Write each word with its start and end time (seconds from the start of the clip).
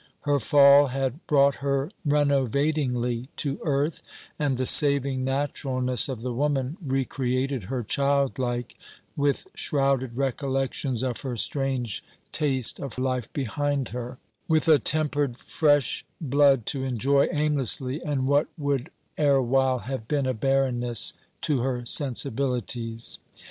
Her 0.21 0.39
fall 0.39 0.87
had 0.87 1.27
brought 1.27 1.57
her 1.61 1.91
renovatingly 2.03 3.29
to 3.35 3.59
earth, 3.61 4.01
and 4.39 4.57
the 4.57 4.65
saving 4.65 5.23
naturalness 5.23 6.09
of 6.09 6.23
the 6.23 6.33
woman 6.33 6.75
recreated 6.83 7.65
her 7.65 7.83
childlike, 7.83 8.73
with 9.15 9.51
shrouded 9.53 10.17
recollections 10.17 11.03
of 11.03 11.21
her 11.21 11.37
strange 11.37 12.03
taste 12.31 12.79
of 12.79 12.97
life 12.97 13.31
behind 13.31 13.89
her; 13.89 14.17
with 14.47 14.67
a 14.67 14.79
tempered 14.79 15.37
fresh 15.37 16.03
blood 16.19 16.65
to 16.65 16.83
enjoy 16.83 17.27
aimlessly, 17.31 18.01
and 18.03 18.25
what 18.27 18.47
would 18.57 18.89
erewhile 19.19 19.77
have 19.85 20.07
been 20.07 20.25
a 20.25 20.33
barrenness 20.33 21.13
to 21.41 21.59
her 21.61 21.85
sensibilities. 21.85 23.19